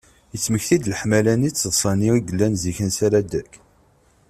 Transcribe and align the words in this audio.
yettmekti-d 0.33 0.83
leḥmala-nni 0.91 1.49
d 1.51 1.55
teḍsa-nni 1.55 2.09
i 2.17 2.19
yellan 2.25 2.53
zik 2.61 2.77
ansi 2.85 3.01
ara 3.07 3.19
d-tekk? 3.23 3.51